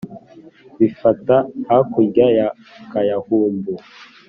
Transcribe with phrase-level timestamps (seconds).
[0.79, 1.35] Bifata
[1.69, 2.47] hakurya ya
[2.91, 3.73] Kayumbu